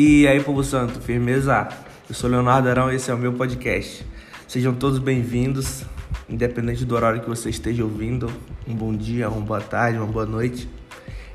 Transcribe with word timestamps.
E 0.00 0.28
aí, 0.28 0.40
povo 0.40 0.62
santo, 0.62 1.00
firmeza? 1.00 1.68
Eu 2.08 2.14
sou 2.14 2.30
Leonardo 2.30 2.68
Arão 2.68 2.92
e 2.92 2.94
esse 2.94 3.10
é 3.10 3.14
o 3.14 3.18
meu 3.18 3.32
podcast. 3.32 4.06
Sejam 4.46 4.72
todos 4.72 5.00
bem-vindos, 5.00 5.82
independente 6.28 6.84
do 6.84 6.94
horário 6.94 7.20
que 7.20 7.28
você 7.28 7.50
esteja 7.50 7.82
ouvindo. 7.82 8.30
Um 8.64 8.76
bom 8.76 8.94
dia, 8.94 9.28
uma 9.28 9.40
boa 9.40 9.60
tarde, 9.60 9.98
uma 9.98 10.06
boa 10.06 10.24
noite. 10.24 10.70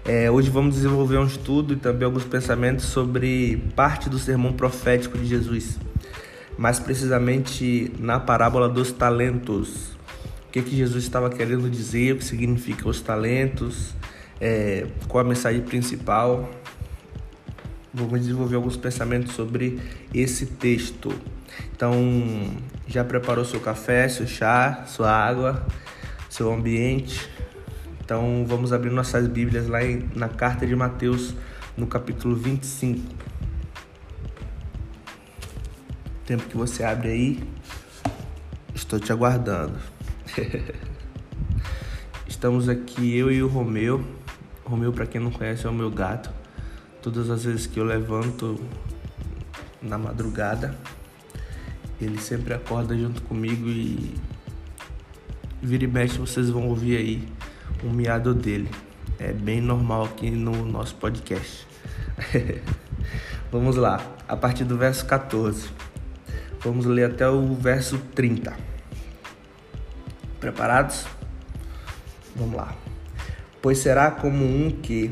É, 0.05 0.31
hoje 0.31 0.49
vamos 0.49 0.75
desenvolver 0.75 1.17
um 1.17 1.25
estudo 1.25 1.73
e 1.73 1.75
também 1.75 2.05
alguns 2.05 2.23
pensamentos 2.23 2.85
sobre 2.85 3.61
parte 3.75 4.09
do 4.09 4.17
sermão 4.17 4.53
profético 4.53 5.17
de 5.17 5.25
Jesus, 5.25 5.77
mais 6.57 6.79
precisamente 6.79 7.91
na 7.99 8.17
parábola 8.17 8.69
dos 8.69 8.93
talentos. 8.93 9.91
O 10.47 10.51
que, 10.53 10.61
que 10.61 10.73
Jesus 10.73 11.03
estava 11.03 11.29
querendo 11.29 11.69
dizer, 11.69 12.13
o 12.13 12.17
que 12.17 12.23
significa 12.23 12.87
os 12.87 13.01
talentos, 13.01 13.93
é, 14.39 14.87
qual 15.09 15.25
a 15.25 15.27
mensagem 15.27 15.59
principal 15.59 16.49
vamos 17.93 18.21
desenvolver 18.21 18.55
alguns 18.55 18.75
pensamentos 18.75 19.35
sobre 19.35 19.79
esse 20.13 20.47
texto. 20.47 21.13
Então, 21.71 21.93
já 22.87 23.03
preparou 23.03 23.45
seu 23.45 23.59
café, 23.59 24.09
seu 24.09 24.25
chá, 24.25 24.83
sua 24.87 25.11
água, 25.11 25.65
seu 26.29 26.51
ambiente? 26.51 27.29
Então, 28.03 28.43
vamos 28.47 28.73
abrir 28.73 28.89
nossas 28.89 29.27
Bíblias 29.27 29.67
lá 29.67 29.79
na 30.15 30.27
carta 30.27 30.65
de 30.65 30.75
Mateus, 30.75 31.35
no 31.77 31.85
capítulo 31.85 32.35
25. 32.35 33.13
Tempo 36.25 36.43
que 36.45 36.57
você 36.57 36.83
abre 36.83 37.09
aí, 37.09 37.43
estou 38.73 38.99
te 38.99 39.11
aguardando. 39.11 39.77
Estamos 42.27 42.67
aqui 42.67 43.15
eu 43.15 43.31
e 43.31 43.43
o 43.43 43.47
Romeu. 43.47 44.03
Romeu, 44.65 44.91
para 44.91 45.05
quem 45.05 45.21
não 45.21 45.29
conhece, 45.29 45.65
é 45.65 45.69
o 45.69 45.73
meu 45.73 45.91
gato 45.91 46.42
Todas 47.03 47.29
as 47.29 47.43
vezes 47.43 47.67
que 47.67 47.77
eu 47.77 47.83
levanto 47.83 48.57
na 49.81 49.97
madrugada, 49.97 50.73
ele 51.99 52.17
sempre 52.17 52.53
acorda 52.53 52.97
junto 52.97 53.21
comigo 53.23 53.67
e 53.67 54.15
vira 55.61 55.83
e 55.83 55.87
mexe 55.87 56.17
vocês 56.17 56.49
vão 56.49 56.69
ouvir 56.69 56.95
aí 56.95 57.27
o 57.83 57.87
um 57.87 57.91
miado 57.91 58.33
dele. 58.33 58.69
É 59.19 59.33
bem 59.33 59.59
normal 59.59 60.05
aqui 60.05 60.31
no 60.31 60.65
nosso 60.65 60.95
podcast. 60.95 61.67
Vamos 63.51 63.75
lá, 63.75 64.01
a 64.25 64.37
partir 64.37 64.63
do 64.63 64.77
verso 64.77 65.05
14. 65.05 65.67
Vamos 66.61 66.85
ler 66.85 67.11
até 67.11 67.27
o 67.27 67.53
verso 67.53 67.97
30. 68.15 68.55
Preparados? 70.39 71.05
Vamos 72.33 72.55
lá 72.55 72.82
pois 73.63 73.77
será 73.77 74.11
como 74.11 74.43
um 74.43 74.69
que, 74.69 75.09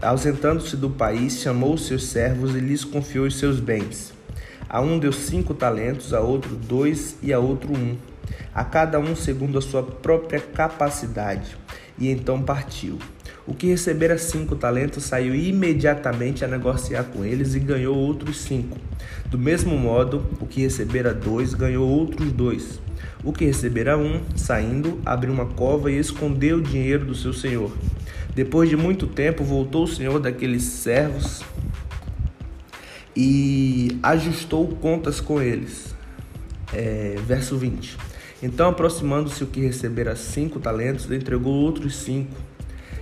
ausentando-se 0.00 0.76
do 0.76 0.88
país, 0.88 1.40
chamou 1.40 1.74
os 1.74 1.88
seus 1.88 2.04
servos 2.04 2.54
e 2.54 2.60
lhes 2.60 2.84
confiou 2.84 3.26
os 3.26 3.40
seus 3.40 3.58
bens. 3.58 4.14
A 4.68 4.80
um 4.80 5.00
deu 5.00 5.12
cinco 5.12 5.52
talentos, 5.52 6.14
a 6.14 6.20
outro 6.20 6.54
dois 6.54 7.16
e 7.20 7.32
a 7.32 7.40
outro 7.40 7.72
um, 7.72 7.96
a 8.54 8.62
cada 8.62 9.00
um 9.00 9.16
segundo 9.16 9.58
a 9.58 9.60
sua 9.60 9.82
própria 9.82 10.38
capacidade, 10.38 11.58
e 11.98 12.08
então 12.08 12.40
partiu. 12.40 13.00
O 13.44 13.52
que 13.52 13.66
recebera 13.66 14.16
cinco 14.16 14.54
talentos 14.54 15.02
saiu 15.02 15.34
imediatamente 15.34 16.44
a 16.44 16.48
negociar 16.48 17.02
com 17.02 17.24
eles 17.24 17.54
e 17.54 17.58
ganhou 17.58 17.96
outros 17.96 18.42
cinco. 18.42 18.78
Do 19.26 19.38
mesmo 19.38 19.76
modo, 19.76 20.24
o 20.38 20.46
que 20.46 20.60
recebera 20.60 21.12
dois 21.12 21.52
ganhou 21.52 21.88
outros 21.88 22.30
dois. 22.30 22.80
O 23.26 23.32
que 23.32 23.44
recebera 23.44 23.98
um, 23.98 24.22
saindo, 24.36 25.00
abriu 25.04 25.32
uma 25.32 25.46
cova 25.46 25.90
e 25.90 25.98
escondeu 25.98 26.58
o 26.58 26.62
dinheiro 26.62 27.04
do 27.04 27.12
seu 27.12 27.32
senhor. 27.32 27.72
Depois 28.32 28.70
de 28.70 28.76
muito 28.76 29.08
tempo, 29.08 29.42
voltou 29.42 29.82
o 29.82 29.88
senhor 29.88 30.20
daqueles 30.20 30.62
servos 30.62 31.42
e 33.16 33.98
ajustou 34.00 34.68
contas 34.76 35.20
com 35.20 35.42
eles. 35.42 35.92
É, 36.72 37.16
verso 37.26 37.58
20. 37.58 37.98
Então, 38.40 38.68
aproximando-se 38.68 39.42
o 39.42 39.48
que 39.48 39.60
recebera 39.60 40.14
cinco 40.14 40.60
talentos, 40.60 41.10
entregou 41.10 41.52
outros 41.52 41.96
cinco, 41.96 42.36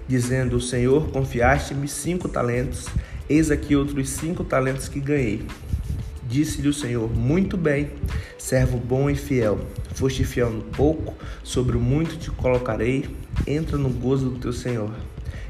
dizendo: 0.09 0.56
O 0.56 0.60
Senhor, 0.60 1.10
confiaste-me 1.10 1.87
cinco 1.87 2.31
talentos, 2.31 2.87
eis 3.28 3.50
aqui 3.50 3.76
outros 3.76 4.09
cinco 4.09 4.43
talentos 4.43 4.88
que 4.88 5.00
ganhei. 5.00 5.44
Disse-lhe 6.27 6.69
o 6.69 6.73
Senhor: 6.73 7.11
Muito 7.11 7.57
bem, 7.57 7.91
servo 8.39 8.79
bom 8.79 9.11
e 9.11 9.15
fiel. 9.15 9.61
Foste 9.95 10.25
fiel 10.25 10.51
no 10.51 10.62
pouco, 10.62 11.15
sobre 11.43 11.77
o 11.77 11.81
muito 11.81 12.17
te 12.17 12.31
colocarei. 12.31 13.09
Entra 13.47 13.77
no 13.77 13.91
gozo 13.91 14.31
do 14.31 14.39
teu 14.39 14.53
Senhor. 14.53 14.91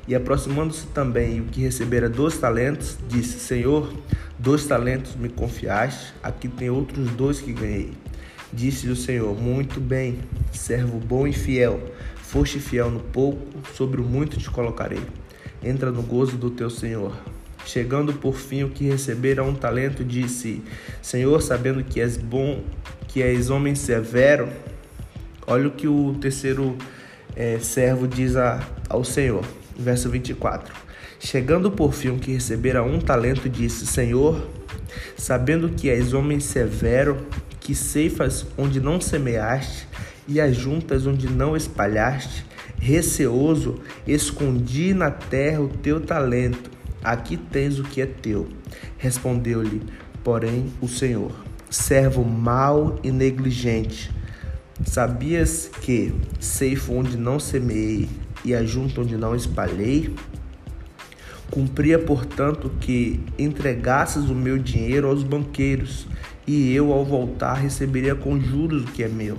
E 0.07 0.15
aproximando-se 0.15 0.87
também 0.89 1.41
o 1.41 1.45
que 1.45 1.62
recebera 1.62 2.09
dois 2.09 2.37
talentos, 2.37 2.99
disse: 3.09 3.39
Senhor, 3.39 3.93
dois 4.39 4.67
talentos 4.67 5.15
me 5.15 5.29
confiaste, 5.29 6.12
aqui 6.23 6.49
tem 6.49 6.69
outros 6.69 7.11
dois 7.12 7.41
que 7.41 7.53
ganhei. 7.53 7.93
Disse-lhe 8.53 8.93
o 8.93 8.97
Senhor: 8.97 9.35
Muito 9.41 9.81
bem, 9.81 10.19
servo 10.53 10.99
bom 10.99 11.27
e 11.27 11.33
fiel. 11.33 11.81
Foste 12.17 12.59
fiel 12.59 12.91
no 12.91 13.01
pouco, 13.01 13.47
sobre 13.75 14.01
o 14.01 14.05
muito 14.05 14.37
te 14.37 14.51
colocarei. 14.51 15.03
Entra 15.62 15.91
no 15.91 16.03
gozo 16.03 16.37
do 16.37 16.51
teu 16.51 16.69
Senhor. 16.69 17.17
Chegando 17.64 18.12
por 18.12 18.36
fim 18.36 18.62
o 18.62 18.69
que 18.69 18.84
recebera 18.84 19.42
um 19.42 19.54
talento, 19.54 20.04
disse: 20.04 20.62
Senhor, 21.00 21.41
sabendo 21.41 21.82
que 21.82 22.00
és 22.00 22.16
bom, 22.16 22.62
que 23.08 23.22
és 23.22 23.48
homem 23.48 23.75
severo, 23.75 24.48
olha 25.47 25.69
o 25.69 25.70
que 25.70 25.88
o 25.88 26.14
terceiro 26.20 26.76
é, 27.34 27.58
servo 27.58 28.06
diz 28.06 28.36
a, 28.36 28.60
ao 28.88 29.02
Senhor. 29.02 29.44
Verso 29.76 30.10
24. 30.10 30.72
Chegando 31.19 31.70
por 31.70 31.94
fim 31.94 32.10
o 32.10 32.19
que 32.19 32.32
recebera 32.32 32.82
um 32.82 33.00
talento, 33.00 33.48
disse: 33.48 33.86
Senhor, 33.86 34.46
sabendo 35.16 35.70
que 35.70 35.88
és 35.88 36.12
homem 36.12 36.41
severo, 36.41 37.26
que 37.60 37.75
ceifas 37.75 38.46
onde 38.58 38.78
não 38.78 39.00
semeaste 39.00 39.88
e 40.28 40.38
ajuntas 40.38 41.06
onde 41.06 41.28
não 41.31 41.56
espalhaste, 41.56 42.44
receoso, 42.78 43.81
escondi 44.06 44.92
na 44.92 45.10
terra 45.10 45.62
o 45.62 45.69
teu 45.69 45.98
talento 45.98 46.75
Aqui 47.04 47.37
tens 47.37 47.78
o 47.78 47.84
que 47.84 48.00
é 48.00 48.06
teu. 48.06 48.48
Respondeu-lhe, 48.97 49.82
porém, 50.25 50.72
o 50.81 50.88
Senhor: 50.88 51.32
Servo 51.69 52.25
mau 52.25 52.98
e 53.04 53.10
negligente, 53.12 54.10
sabias 54.87 55.70
que 55.82 56.14
ceifo 56.41 56.94
onde 56.94 57.19
não 57.19 57.38
semeei 57.38 58.09
e 58.43 58.54
ajunto 58.54 59.03
onde 59.03 59.19
não 59.19 59.37
espalhei? 59.37 60.14
Cumpria, 61.50 61.98
portanto, 61.98 62.72
que 62.81 63.20
entregasses 63.38 64.31
o 64.31 64.34
meu 64.34 64.59
dinheiro 64.59 65.06
aos 65.06 65.22
banqueiros, 65.22 66.06
e 66.47 66.75
eu, 66.75 66.93
ao 66.93 67.04
voltar, 67.04 67.54
receberia 67.54 68.14
com 68.14 68.41
juros 68.41 68.84
o 68.84 68.87
que 68.87 69.03
é 69.04 69.09
meu. 69.09 69.37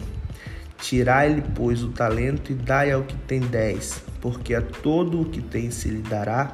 Tirai-lhe, 0.77 1.41
pois, 1.55 1.83
o 1.83 1.89
talento 1.89 2.51
e 2.51 2.55
dai 2.55 2.91
ao 2.91 3.03
que 3.03 3.15
tem 3.15 3.39
dez, 3.39 4.01
porque 4.21 4.53
a 4.53 4.61
todo 4.61 5.21
o 5.21 5.25
que 5.25 5.41
tem 5.41 5.71
se 5.71 5.89
lhe 5.89 6.01
dará, 6.01 6.53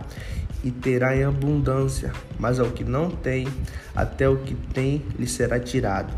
e 0.63 0.71
terá 0.71 1.15
em 1.15 1.23
abundância, 1.23 2.11
mas 2.39 2.59
ao 2.59 2.67
que 2.71 2.83
não 2.83 3.09
tem, 3.09 3.47
até 3.95 4.29
o 4.29 4.37
que 4.37 4.53
tem 4.55 5.03
lhe 5.17 5.27
será 5.27 5.59
tirado. 5.59 6.13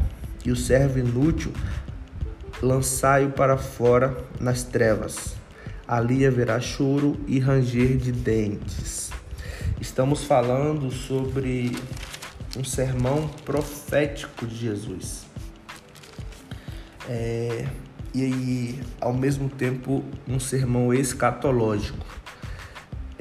E 0.45 0.51
o 0.51 0.55
servo 0.55 0.99
inútil 0.99 1.53
lançai-o 2.61 3.31
para 3.31 3.57
fora 3.57 4.17
nas 4.39 4.63
trevas. 4.63 5.35
Ali 5.87 6.25
haverá 6.25 6.59
choro 6.59 7.17
e 7.27 7.39
ranger 7.39 7.97
de 7.97 8.11
dentes. 8.11 9.11
Estamos 9.79 10.23
falando 10.23 10.91
sobre 10.91 11.75
um 12.57 12.63
sermão 12.63 13.27
profético 13.45 14.45
de 14.45 14.55
Jesus. 14.55 15.25
É, 17.07 17.65
e 18.15 18.79
ao 19.01 19.13
mesmo 19.13 19.49
tempo 19.49 20.03
um 20.27 20.39
sermão 20.39 20.93
escatológico 20.93 22.22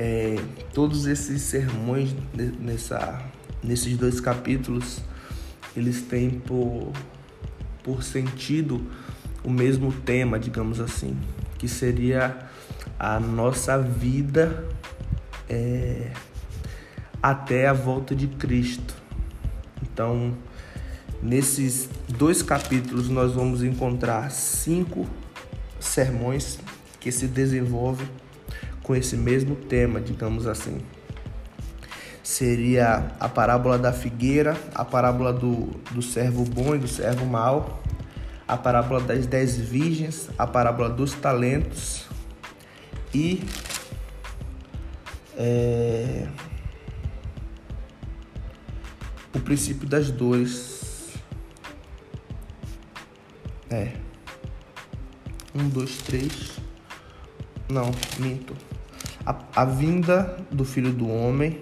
é, 0.03 0.35
todos 0.75 1.07
esses 1.07 1.43
sermões 1.43 2.13
nessa, 2.59 3.23
nesses 3.63 3.97
dois 3.97 4.21
capítulos, 4.21 5.01
eles 5.77 6.03
têm 6.03 6.29
por, 6.29 6.91
por 7.85 8.03
sentido 8.03 8.85
o 9.45 9.51
mesmo 9.51 9.93
tema, 9.93 10.41
digamos 10.41 10.81
assim, 10.81 11.17
que 11.57 11.69
seria 11.69 12.37
a 12.99 13.21
nossa 13.21 13.79
vida 13.79 14.69
é, 15.49 16.11
até 17.23 17.69
a 17.69 17.73
volta 17.73 18.13
de 18.13 18.27
Cristo. 18.27 18.97
Então, 19.85 20.37
nesses 21.23 21.89
dois 22.09 22.43
capítulos, 22.43 23.09
nós 23.09 23.35
vamos 23.35 23.63
encontrar 23.63 24.33
cinco 24.33 25.07
sermões 25.79 26.59
que 26.99 27.13
se 27.13 27.29
desenvolvem 27.29 28.09
com 28.83 28.95
esse 28.95 29.17
mesmo 29.17 29.55
tema, 29.55 30.01
digamos 30.01 30.47
assim. 30.47 30.79
Seria 32.23 33.13
a 33.19 33.29
parábola 33.29 33.79
da 33.79 33.93
figueira, 33.93 34.57
a 34.75 34.85
parábola 34.85 35.33
do, 35.33 35.67
do 35.91 36.03
servo 36.03 36.45
bom 36.45 36.75
e 36.75 36.79
do 36.79 36.89
servo 36.89 37.27
mau, 37.27 37.83
a 38.47 38.57
parábola 38.57 39.01
das 39.01 39.27
dez 39.27 39.57
virgens, 39.57 40.31
a 40.39 40.47
parábola 40.47 40.89
dos 40.89 41.13
talentos 41.13 42.07
e 43.15 43.43
é, 45.37 46.27
princípio 49.43 49.87
das 49.87 50.11
dores. 50.11 51.13
É. 53.69 53.93
Um, 55.55 55.69
dois, 55.69 55.99
três. 55.99 56.59
Não, 57.69 57.91
minto. 58.19 58.55
A, 59.25 59.37
a 59.57 59.65
vinda 59.65 60.37
do 60.51 60.65
filho 60.65 60.93
do 60.93 61.09
homem. 61.09 61.61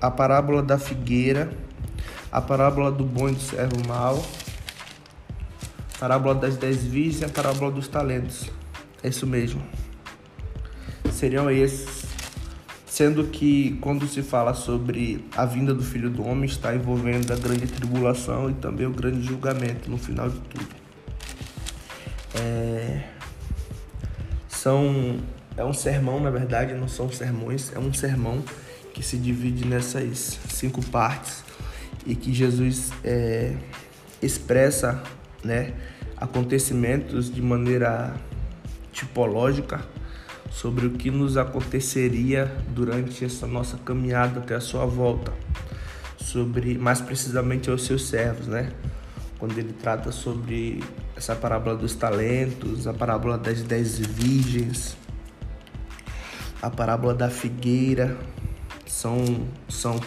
A 0.00 0.10
parábola 0.10 0.62
da 0.62 0.78
figueira. 0.78 1.50
A 2.30 2.40
parábola 2.40 2.90
do 2.90 3.04
bom 3.04 3.28
e 3.28 3.32
do 3.32 3.40
servo 3.40 3.86
mau. 3.86 4.24
A 5.94 5.98
parábola 5.98 6.34
das 6.34 6.56
dez 6.56 6.84
virgens 6.84 7.22
e 7.22 7.24
a 7.24 7.28
parábola 7.28 7.70
dos 7.70 7.88
talentos. 7.88 8.50
É 9.02 9.08
isso 9.08 9.26
mesmo. 9.26 9.62
Seriam 11.12 11.50
esses 11.50 12.08
sendo 12.98 13.28
que 13.28 13.78
quando 13.80 14.08
se 14.08 14.24
fala 14.24 14.54
sobre 14.54 15.24
a 15.36 15.44
vinda 15.44 15.72
do 15.72 15.84
Filho 15.84 16.10
do 16.10 16.26
Homem 16.26 16.46
está 16.46 16.74
envolvendo 16.74 17.32
a 17.32 17.36
grande 17.36 17.68
tribulação 17.68 18.50
e 18.50 18.54
também 18.54 18.88
o 18.88 18.90
grande 18.90 19.22
julgamento 19.22 19.88
no 19.88 19.96
final 19.96 20.28
de 20.28 20.40
tudo. 20.40 20.66
É, 22.34 23.04
são 24.68 25.16
é 25.56 25.64
um 25.64 25.72
sermão, 25.72 26.20
na 26.20 26.30
verdade, 26.30 26.74
não 26.74 26.86
são 26.86 27.10
sermões, 27.10 27.72
é 27.74 27.78
um 27.78 27.92
sermão 27.92 28.44
que 28.92 29.02
se 29.02 29.16
divide 29.16 29.64
nessas 29.64 30.38
cinco 30.50 30.84
partes 30.84 31.42
e 32.06 32.14
que 32.14 32.34
Jesus 32.34 32.90
é, 33.02 33.54
expressa, 34.20 35.02
né, 35.42 35.72
acontecimentos 36.18 37.32
de 37.32 37.40
maneira 37.40 38.14
tipológica 38.92 39.80
sobre 40.50 40.86
o 40.86 40.90
que 40.90 41.10
nos 41.10 41.38
aconteceria 41.38 42.54
durante 42.68 43.24
essa 43.24 43.46
nossa 43.46 43.78
caminhada 43.78 44.40
até 44.40 44.54
a 44.54 44.60
sua 44.60 44.84
volta, 44.84 45.32
sobre 46.18 46.76
mais 46.76 47.00
precisamente 47.00 47.70
aos 47.70 47.86
seus 47.86 48.06
servos, 48.06 48.46
né? 48.46 48.70
Quando 49.38 49.56
ele 49.56 49.72
trata 49.72 50.12
sobre 50.12 50.84
essa 51.18 51.34
parábola 51.34 51.76
dos 51.76 51.94
talentos, 51.94 52.86
a 52.86 52.94
parábola 52.94 53.36
das 53.36 53.62
dez 53.62 53.98
virgens, 53.98 54.96
a 56.62 56.70
parábola 56.70 57.12
da 57.12 57.28
figueira, 57.28 58.16
são, 58.86 59.46
são 59.68 60.00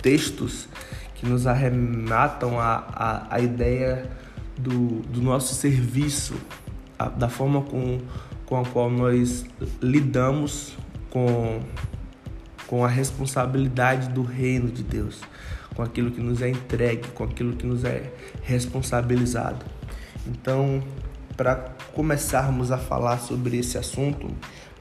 textos 0.00 0.68
que 1.14 1.26
nos 1.26 1.46
arrematam 1.46 2.60
a, 2.60 2.84
a, 2.92 3.36
a 3.36 3.40
ideia 3.40 4.08
do, 4.56 5.00
do 5.00 5.20
nosso 5.20 5.54
serviço, 5.54 6.34
a, 6.98 7.08
da 7.08 7.28
forma 7.28 7.62
com 7.62 7.98
com 8.50 8.58
a 8.58 8.64
qual 8.64 8.90
nós 8.90 9.46
lidamos 9.80 10.76
com, 11.08 11.60
com 12.66 12.84
a 12.84 12.88
responsabilidade 12.88 14.08
do 14.08 14.22
reino 14.22 14.68
de 14.68 14.82
Deus, 14.82 15.20
com 15.76 15.82
aquilo 15.82 16.10
que 16.10 16.20
nos 16.20 16.42
é 16.42 16.48
entregue, 16.48 17.06
com 17.14 17.22
aquilo 17.22 17.52
que 17.54 17.64
nos 17.64 17.84
é 17.84 18.12
responsabilizado. 18.42 19.64
Então, 20.30 20.82
para 21.36 21.56
começarmos 21.92 22.70
a 22.70 22.78
falar 22.78 23.18
sobre 23.18 23.58
esse 23.58 23.76
assunto, 23.76 24.30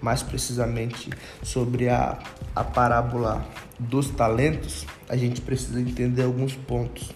mais 0.02 0.24
precisamente 0.24 1.10
sobre 1.44 1.90
a, 1.90 2.18
a 2.56 2.64
parábola 2.64 3.46
dos 3.78 4.10
talentos, 4.10 4.86
a 5.10 5.18
gente 5.18 5.42
precisa 5.42 5.82
entender 5.82 6.24
alguns 6.24 6.56
pontos. 6.56 7.12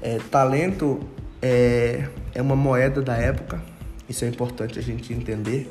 É, 0.00 0.18
talento 0.30 1.00
é, 1.42 2.08
é 2.34 2.40
uma 2.40 2.56
moeda 2.56 3.02
da 3.02 3.16
época 3.16 3.60
isso 4.08 4.24
é 4.24 4.28
importante 4.28 4.78
a 4.78 4.82
gente 4.82 5.12
entender. 5.12 5.68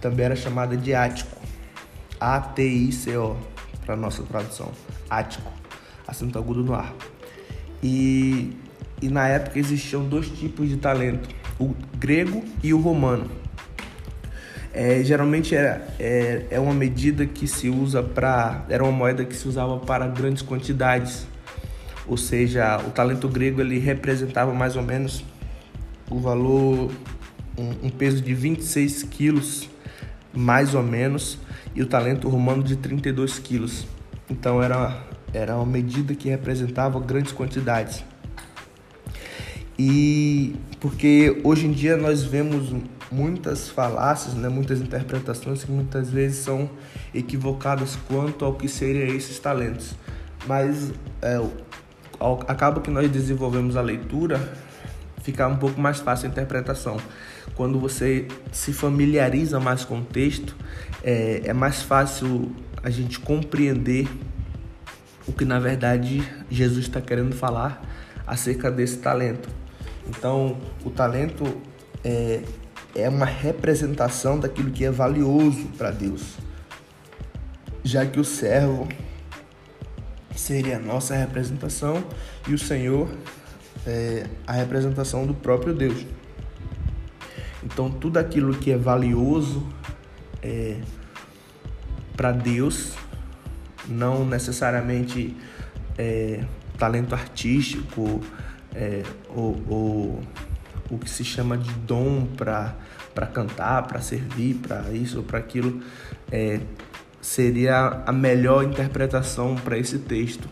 Também 0.00 0.26
era 0.26 0.36
chamada 0.36 0.76
de 0.76 0.94
ático. 0.94 1.36
A-T-I-C-O, 2.20 3.36
para 3.84 3.96
nossa 3.96 4.22
tradução. 4.22 4.70
Ático, 5.10 5.50
acento 6.06 6.38
agudo 6.38 6.62
no 6.62 6.74
ar. 6.74 6.94
E, 7.82 8.56
e 9.00 9.08
na 9.08 9.28
época 9.28 9.58
existiam 9.58 10.04
dois 10.04 10.28
tipos 10.28 10.68
de 10.68 10.76
talento: 10.76 11.28
o 11.58 11.74
grego 11.98 12.42
e 12.62 12.72
o 12.72 12.80
romano. 12.80 13.30
É, 14.72 15.04
geralmente 15.04 15.54
era, 15.54 15.86
é, 16.00 16.46
é 16.50 16.58
uma 16.58 16.74
medida 16.74 17.24
que 17.26 17.46
se 17.46 17.68
usa 17.68 18.02
para. 18.02 18.64
Era 18.68 18.82
uma 18.82 18.92
moeda 18.92 19.24
que 19.24 19.34
se 19.34 19.46
usava 19.46 19.78
para 19.78 20.06
grandes 20.08 20.42
quantidades. 20.42 21.26
Ou 22.06 22.16
seja, 22.16 22.78
o 22.78 22.90
talento 22.90 23.28
grego 23.28 23.60
ele 23.60 23.78
representava 23.78 24.52
mais 24.52 24.76
ou 24.76 24.82
menos 24.82 25.24
o 26.10 26.18
valor 26.18 26.90
um, 27.56 27.86
um 27.86 27.90
peso 27.90 28.20
de 28.20 28.34
26 28.34 29.04
quilos, 29.04 29.68
mais 30.32 30.74
ou 30.74 30.82
menos, 30.82 31.38
e 31.74 31.82
o 31.82 31.86
talento 31.86 32.28
romano 32.28 32.62
de 32.62 32.76
32 32.76 33.38
quilos. 33.38 33.86
Então 34.28 34.62
era, 34.62 35.02
era 35.32 35.56
uma 35.56 35.66
medida 35.66 36.14
que 36.14 36.28
representava 36.28 36.98
grandes 37.00 37.32
quantidades. 37.32 38.04
E 39.78 40.54
porque 40.80 41.40
hoje 41.42 41.66
em 41.66 41.72
dia 41.72 41.96
nós 41.96 42.22
vemos 42.22 42.72
muitas 43.10 43.68
falácias, 43.68 44.34
né, 44.34 44.48
muitas 44.48 44.80
interpretações 44.80 45.64
que 45.64 45.70
muitas 45.70 46.10
vezes 46.10 46.38
são 46.38 46.70
equivocadas 47.14 47.96
quanto 48.08 48.44
ao 48.44 48.54
que 48.54 48.68
seriam 48.68 49.14
esses 49.14 49.38
talentos. 49.38 49.94
Mas 50.46 50.92
é, 51.22 51.40
acaba 52.46 52.80
que 52.80 52.90
nós 52.90 53.10
desenvolvemos 53.10 53.76
a 53.76 53.80
leitura 53.80 54.52
ficar 55.22 55.48
um 55.48 55.56
pouco 55.56 55.80
mais 55.80 56.00
fácil 56.00 56.28
a 56.28 56.30
interpretação. 56.30 56.98
Quando 57.54 57.80
você 57.80 58.28
se 58.52 58.72
familiariza 58.72 59.58
mais 59.58 59.84
com 59.84 60.00
o 60.00 60.04
texto, 60.04 60.54
é, 61.02 61.42
é 61.44 61.52
mais 61.52 61.82
fácil 61.82 62.54
a 62.82 62.90
gente 62.90 63.18
compreender 63.18 64.06
o 65.26 65.32
que 65.32 65.46
na 65.46 65.58
verdade 65.58 66.22
Jesus 66.50 66.86
está 66.86 67.00
querendo 67.00 67.34
falar 67.34 67.82
acerca 68.26 68.70
desse 68.70 68.98
talento. 68.98 69.63
Então, 70.08 70.56
o 70.84 70.90
talento 70.90 71.60
é, 72.04 72.42
é 72.94 73.08
uma 73.08 73.26
representação 73.26 74.38
daquilo 74.38 74.70
que 74.70 74.84
é 74.84 74.90
valioso 74.90 75.66
para 75.78 75.90
Deus, 75.90 76.36
já 77.82 78.04
que 78.04 78.20
o 78.20 78.24
servo 78.24 78.88
seria 80.36 80.76
a 80.76 80.80
nossa 80.80 81.14
representação 81.14 82.04
e 82.46 82.54
o 82.54 82.58
Senhor 82.58 83.08
é, 83.86 84.26
a 84.46 84.52
representação 84.52 85.26
do 85.26 85.34
próprio 85.34 85.74
Deus. 85.74 86.04
Então, 87.62 87.90
tudo 87.90 88.18
aquilo 88.18 88.54
que 88.54 88.70
é 88.70 88.76
valioso 88.76 89.66
é, 90.42 90.80
para 92.16 92.30
Deus, 92.30 92.92
não 93.88 94.24
necessariamente 94.24 95.36
é, 95.96 96.44
talento 96.78 97.14
artístico 97.14 98.20
é, 98.74 99.02
ou, 99.28 99.62
ou, 99.68 100.22
o 100.90 100.98
que 100.98 101.08
se 101.08 101.24
chama 101.24 101.56
de 101.56 101.72
dom 101.72 102.26
para 102.36 103.26
cantar, 103.32 103.86
para 103.86 104.00
servir, 104.00 104.56
para 104.56 104.90
isso 104.92 105.18
ou 105.18 105.24
para 105.24 105.38
aquilo, 105.38 105.82
é, 106.30 106.60
seria 107.20 108.02
a 108.06 108.12
melhor 108.12 108.64
interpretação 108.64 109.54
para 109.56 109.78
esse 109.78 109.98
texto. 109.98 110.48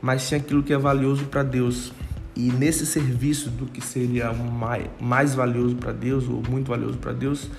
Mas 0.00 0.22
sim 0.22 0.36
aquilo 0.36 0.62
que 0.62 0.72
é 0.72 0.78
valioso 0.78 1.24
para 1.26 1.42
Deus, 1.42 1.92
e 2.34 2.50
nesse 2.50 2.86
serviço 2.86 3.50
do 3.50 3.66
que 3.66 3.80
seria 3.80 4.32
mais, 4.32 4.86
mais 5.00 5.34
valioso 5.34 5.76
para 5.76 5.92
Deus 5.92 6.28
ou 6.28 6.42
muito 6.48 6.68
valioso 6.68 6.98
para 6.98 7.12
Deus, 7.12 7.50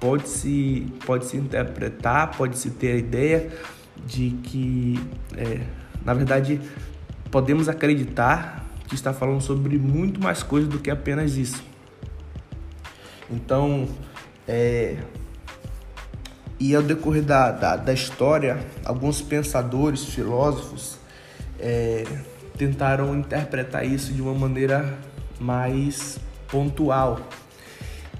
pode-se 0.00 0.86
pode 1.04 1.26
-se 1.26 1.36
interpretar, 1.36 2.36
pode-se 2.36 2.70
ter 2.70 2.92
a 2.92 2.96
ideia 2.96 3.50
de 4.04 4.30
que, 4.42 4.98
é, 5.36 5.60
na 6.04 6.12
verdade, 6.12 6.60
podemos 7.30 7.68
acreditar 7.68 8.65
que 8.86 8.94
está 8.94 9.12
falando 9.12 9.40
sobre 9.40 9.78
muito 9.78 10.20
mais 10.20 10.42
coisas 10.42 10.68
do 10.68 10.78
que 10.78 10.90
apenas 10.90 11.36
isso. 11.36 11.62
Então, 13.30 13.88
é, 14.46 14.96
e 16.58 16.74
ao 16.74 16.82
decorrer 16.82 17.22
da, 17.22 17.50
da, 17.50 17.76
da 17.76 17.92
história, 17.92 18.58
alguns 18.84 19.20
pensadores, 19.20 20.04
filósofos, 20.04 20.98
é, 21.58 22.04
tentaram 22.56 23.14
interpretar 23.16 23.84
isso 23.84 24.12
de 24.12 24.22
uma 24.22 24.34
maneira 24.34 24.98
mais 25.38 26.18
pontual. 26.48 27.20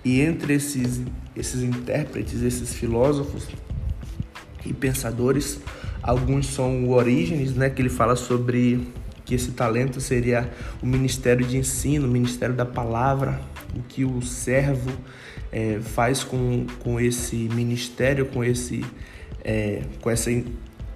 E 0.04 0.20
entre 0.20 0.54
esses, 0.54 1.00
esses 1.34 1.62
intérpretes, 1.62 2.42
esses 2.42 2.74
filósofos 2.74 3.48
e 4.64 4.72
pensadores, 4.72 5.60
alguns 6.02 6.46
são 6.48 6.84
o 6.84 6.92
Orígenes, 6.92 7.54
né, 7.54 7.70
que 7.70 7.80
ele 7.80 7.88
fala 7.88 8.16
sobre 8.16 8.86
que 9.26 9.34
esse 9.34 9.50
talento 9.50 10.00
seria 10.00 10.48
o 10.80 10.86
ministério 10.86 11.44
de 11.44 11.58
ensino, 11.58 12.06
o 12.06 12.10
ministério 12.10 12.54
da 12.54 12.64
palavra, 12.64 13.40
o 13.74 13.82
que 13.82 14.04
o 14.04 14.22
servo 14.22 14.92
é, 15.52 15.80
faz 15.82 16.22
com, 16.22 16.64
com 16.78 16.98
esse 17.00 17.36
ministério, 17.52 18.26
com, 18.26 18.42
esse, 18.42 18.84
é, 19.44 19.82
com 20.00 20.08
essa, 20.08 20.30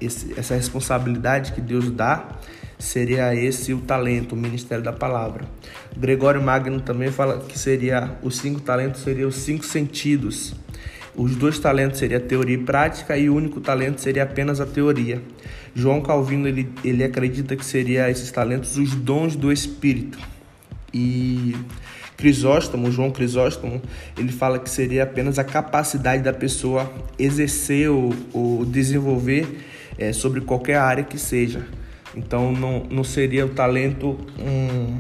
esse, 0.00 0.32
essa 0.38 0.54
responsabilidade 0.54 1.52
que 1.52 1.60
Deus 1.60 1.90
dá 1.90 2.38
seria 2.78 3.34
esse 3.34 3.74
o 3.74 3.80
talento, 3.80 4.34
o 4.34 4.36
ministério 4.36 4.82
da 4.82 4.92
palavra. 4.92 5.44
Gregório 5.96 6.40
Magno 6.40 6.80
também 6.80 7.10
fala 7.10 7.40
que 7.40 7.58
seria 7.58 8.16
os 8.22 8.38
cinco 8.38 8.60
talentos 8.60 9.02
seriam 9.02 9.28
os 9.28 9.36
cinco 9.36 9.64
sentidos. 9.64 10.54
os 11.14 11.34
dois 11.36 11.58
talentos 11.58 11.98
seria 11.98 12.20
teoria 12.20 12.54
e 12.54 12.58
prática 12.58 13.18
e 13.18 13.28
o 13.28 13.34
único 13.34 13.60
talento 13.60 14.00
seria 14.00 14.22
apenas 14.22 14.60
a 14.60 14.66
teoria. 14.66 15.20
João 15.74 16.00
Calvino 16.00 16.48
ele, 16.48 16.68
ele 16.84 17.04
acredita 17.04 17.56
que 17.56 17.64
seria 17.64 18.10
esses 18.10 18.30
talentos 18.30 18.76
os 18.76 18.94
dons 18.94 19.36
do 19.36 19.52
Espírito. 19.52 20.18
E 20.92 21.54
Crisóstomo, 22.16 22.90
João 22.90 23.10
Crisóstomo, 23.10 23.80
ele 24.18 24.30
fala 24.30 24.58
que 24.58 24.68
seria 24.68 25.04
apenas 25.04 25.38
a 25.38 25.44
capacidade 25.44 26.22
da 26.22 26.32
pessoa 26.32 26.92
exercer 27.18 27.88
ou, 27.88 28.12
ou 28.32 28.64
desenvolver 28.64 29.64
é, 29.98 30.12
sobre 30.12 30.40
qualquer 30.40 30.76
área 30.76 31.02
que 31.04 31.18
seja. 31.18 31.66
Então 32.14 32.52
não, 32.52 32.84
não 32.90 33.04
seria 33.04 33.46
o 33.46 33.50
talento 33.50 34.18
um, 34.38 34.98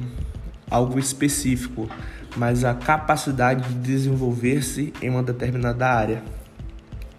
algo 0.70 0.98
específico, 0.98 1.88
mas 2.36 2.64
a 2.64 2.74
capacidade 2.74 3.68
de 3.68 3.74
desenvolver-se 3.74 4.92
em 5.02 5.10
uma 5.10 5.22
determinada 5.22 5.88
área 5.88 6.22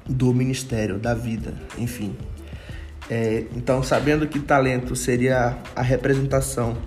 do 0.08 0.34
ministério, 0.34 0.98
da 0.98 1.14
vida, 1.14 1.54
enfim. 1.78 2.16
É, 3.14 3.44
então, 3.54 3.84
sabendo 3.84 4.26
que 4.26 4.40
talento 4.40 4.96
seria 4.96 5.58
a 5.76 5.82
representação 5.82 6.78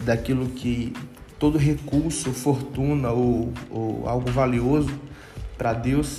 daquilo 0.00 0.48
que 0.48 0.92
todo 1.38 1.56
recurso, 1.56 2.32
fortuna 2.32 3.12
ou, 3.12 3.52
ou 3.70 4.08
algo 4.08 4.28
valioso 4.28 4.90
para 5.56 5.72
Deus, 5.72 6.18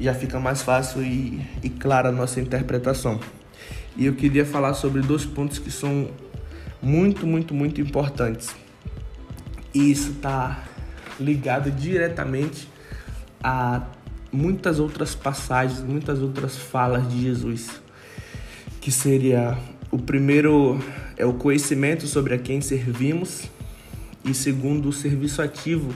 já 0.00 0.14
fica 0.14 0.38
mais 0.38 0.62
fácil 0.62 1.02
e, 1.02 1.44
e 1.64 1.68
clara 1.68 2.10
a 2.10 2.12
nossa 2.12 2.40
interpretação. 2.40 3.18
E 3.96 4.06
eu 4.06 4.14
queria 4.14 4.46
falar 4.46 4.72
sobre 4.74 5.02
dois 5.02 5.24
pontos 5.24 5.58
que 5.58 5.72
são 5.72 6.08
muito, 6.80 7.26
muito, 7.26 7.52
muito 7.52 7.80
importantes. 7.80 8.54
E 9.74 9.90
isso 9.90 10.12
está 10.12 10.62
ligado 11.18 11.72
diretamente 11.72 12.68
a 13.42 13.82
muitas 14.30 14.78
outras 14.78 15.12
passagens, 15.12 15.82
muitas 15.82 16.22
outras 16.22 16.56
falas 16.56 17.08
de 17.08 17.22
Jesus, 17.22 17.84
que 18.86 18.92
seria 18.92 19.58
o 19.90 19.98
primeiro 19.98 20.78
é 21.16 21.26
o 21.26 21.32
conhecimento 21.32 22.06
sobre 22.06 22.34
a 22.34 22.38
quem 22.38 22.60
servimos 22.60 23.50
e 24.24 24.32
segundo 24.32 24.90
o 24.90 24.92
serviço 24.92 25.42
ativo 25.42 25.92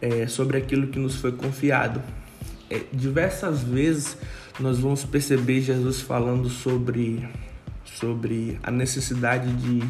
é, 0.00 0.26
sobre 0.26 0.56
aquilo 0.56 0.86
que 0.86 0.98
nos 0.98 1.16
foi 1.16 1.32
confiado. 1.32 2.02
É, 2.70 2.80
diversas 2.94 3.62
vezes 3.62 4.16
nós 4.58 4.78
vamos 4.78 5.04
perceber 5.04 5.60
Jesus 5.60 6.00
falando 6.00 6.48
sobre 6.48 7.28
sobre 7.84 8.58
a 8.62 8.70
necessidade 8.70 9.52
de, 9.52 9.82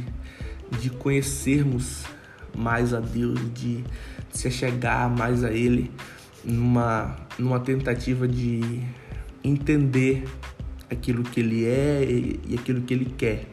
de 0.80 0.90
conhecermos 0.90 2.02
mais 2.52 2.92
a 2.92 2.98
Deus, 2.98 3.38
de 3.54 3.84
se 4.32 4.50
chegar 4.50 5.08
mais 5.08 5.44
a 5.44 5.52
Ele, 5.52 5.88
numa, 6.42 7.14
numa 7.38 7.60
tentativa 7.60 8.26
de 8.26 8.82
entender 9.44 10.24
aquilo 10.90 11.22
que 11.22 11.40
Ele 11.40 11.66
é 11.66 12.04
e, 12.04 12.54
aquilo 12.54 12.82
que 12.82 12.94
Ele 12.94 13.06
quer. 13.16 13.46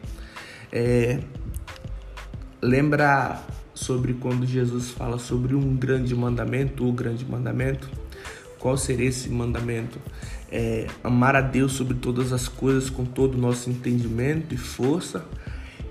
É, 0.72 1.20
lembra 2.60 3.42
sobre 3.74 4.14
quando 4.14 4.46
Jesus 4.46 4.90
fala 4.90 5.18
sobre 5.18 5.54
um 5.54 5.76
grande 5.76 6.14
mandamento, 6.14 6.88
o 6.88 6.92
grande 6.92 7.24
mandamento? 7.24 7.88
Qual 8.58 8.76
seria 8.76 9.08
esse 9.08 9.28
mandamento? 9.28 9.98
É, 10.50 10.86
amar 11.04 11.36
a 11.36 11.40
Deus 11.40 11.72
sobre 11.72 11.94
todas 11.94 12.32
as 12.32 12.48
coisas 12.48 12.88
com 12.88 13.04
todo 13.04 13.34
o 13.34 13.38
nosso 13.38 13.68
entendimento 13.68 14.54
e 14.54 14.56
força. 14.56 15.24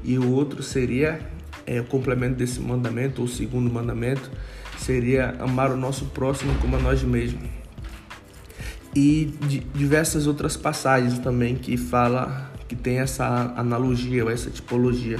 E 0.04 0.18
o 0.18 0.32
outro 0.32 0.62
seria 0.64 1.20
é, 1.66 1.80
o 1.80 1.86
complemento 1.86 2.36
desse 2.36 2.60
mandamento, 2.60 3.22
ou 3.22 3.28
o 3.28 3.30
segundo 3.30 3.72
mandamento, 3.72 4.30
seria 4.78 5.36
amar 5.40 5.72
o 5.72 5.78
nosso 5.78 6.06
próximo 6.06 6.54
como 6.60 6.76
a 6.76 6.80
nós 6.80 7.04
mesmos. 7.04 7.65
E 8.96 9.34
diversas 9.74 10.26
outras 10.26 10.56
passagens 10.56 11.20
também 11.20 11.56
que 11.56 11.76
fala 11.76 12.50
que 12.68 12.76
tem 12.76 13.00
essa 13.00 13.54
analogia 13.58 14.24
ou 14.24 14.32
essa 14.32 14.50
tipologia. 14.50 15.20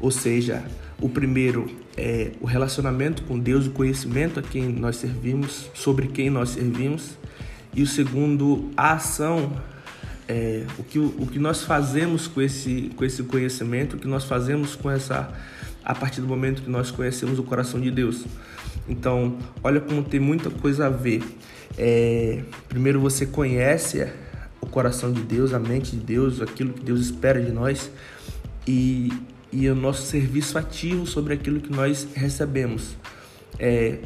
Ou 0.00 0.10
seja, 0.10 0.64
o 1.00 1.08
primeiro 1.08 1.70
é 1.96 2.32
o 2.40 2.46
relacionamento 2.46 3.22
com 3.24 3.38
Deus, 3.38 3.66
o 3.66 3.70
conhecimento 3.70 4.40
a 4.40 4.42
quem 4.42 4.68
nós 4.68 4.96
servimos, 4.96 5.70
sobre 5.74 6.08
quem 6.08 6.30
nós 6.30 6.50
servimos. 6.50 7.18
E 7.74 7.82
o 7.82 7.86
segundo, 7.86 8.70
a 8.76 8.92
ação, 8.92 9.52
é, 10.26 10.64
o, 10.78 10.82
que, 10.82 10.98
o 10.98 11.26
que 11.30 11.38
nós 11.38 11.62
fazemos 11.62 12.26
com 12.26 12.40
esse, 12.40 12.90
com 12.96 13.04
esse 13.04 13.22
conhecimento, 13.24 13.96
o 13.96 13.98
que 13.98 14.08
nós 14.08 14.24
fazemos 14.24 14.74
com 14.74 14.90
essa 14.90 15.30
a 15.84 15.94
partir 15.94 16.20
do 16.20 16.26
momento 16.26 16.62
que 16.62 16.70
nós 16.70 16.90
conhecemos 16.90 17.38
o 17.38 17.42
coração 17.42 17.80
de 17.80 17.90
Deus. 17.90 18.24
Então, 18.88 19.38
olha 19.62 19.80
como 19.80 20.02
tem 20.02 20.20
muita 20.20 20.50
coisa 20.50 20.86
a 20.86 20.90
ver. 20.90 21.22
É, 21.78 22.42
primeiro 22.68 23.00
você 23.00 23.26
conhece 23.26 24.06
o 24.60 24.66
coração 24.66 25.12
de 25.12 25.22
Deus, 25.22 25.52
a 25.52 25.58
mente 25.58 25.96
de 25.96 26.02
Deus, 26.02 26.40
aquilo 26.40 26.72
que 26.72 26.84
Deus 26.84 27.00
espera 27.00 27.40
de 27.40 27.50
nós 27.50 27.90
e, 28.66 29.12
e 29.50 29.68
o 29.68 29.74
nosso 29.74 30.02
serviço 30.02 30.58
ativo 30.58 31.06
sobre 31.06 31.34
aquilo 31.34 31.60
que 31.60 31.72
nós 31.72 32.06
recebemos. 32.14 32.96
É, 33.58 33.98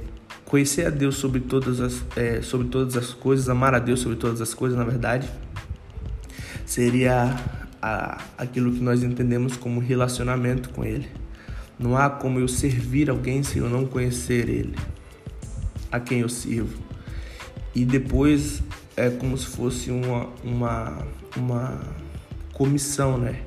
conhecer 0.44 0.86
a 0.86 0.90
Deus 0.90 1.16
sobre 1.16 1.40
todas 1.40 1.80
as 1.80 2.04
é, 2.16 2.40
sobre 2.40 2.68
todas 2.68 2.96
as 2.96 3.12
coisas, 3.12 3.48
amar 3.48 3.74
a 3.74 3.78
Deus 3.78 4.00
sobre 4.00 4.16
todas 4.16 4.40
as 4.40 4.54
coisas, 4.54 4.78
na 4.78 4.84
verdade, 4.84 5.28
seria 6.64 7.36
a, 7.82 8.22
aquilo 8.38 8.72
que 8.72 8.80
nós 8.80 9.02
entendemos 9.02 9.56
como 9.56 9.80
relacionamento 9.80 10.68
com 10.70 10.84
Ele. 10.84 11.08
Não 11.78 11.96
há 11.96 12.08
como 12.08 12.38
eu 12.38 12.48
servir 12.48 13.10
alguém 13.10 13.42
se 13.42 13.58
eu 13.58 13.68
não 13.68 13.84
conhecer 13.84 14.48
ele, 14.48 14.74
a 15.92 16.00
quem 16.00 16.20
eu 16.20 16.28
sirvo. 16.28 16.85
E 17.76 17.84
depois 17.84 18.62
é 18.96 19.10
como 19.10 19.36
se 19.36 19.44
fosse 19.48 19.90
uma, 19.90 20.30
uma, 20.42 21.06
uma 21.36 21.78
comissão, 22.54 23.18
né? 23.18 23.42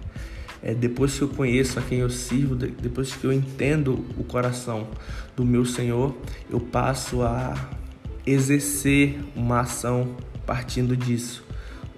É, 0.62 0.71
depois 0.71 1.17
que 1.17 1.24
eu 1.24 1.29
conheço 1.29 1.79
a 1.79 1.81
quem 1.81 1.98
eu 1.98 2.12
sirvo, 2.12 2.55
depois 2.55 3.15
que 3.15 3.25
eu 3.25 3.33
entendo 3.33 4.05
o 4.15 4.24
coração 4.24 4.88
do 5.36 5.43
meu 5.43 5.65
Senhor, 5.65 6.15
eu 6.48 6.59
passo 6.59 7.24
a 7.24 7.55
exercer 8.24 9.19
uma 9.36 9.62
ação 9.62 10.15
partindo 10.45 10.95
disso. 10.95 11.43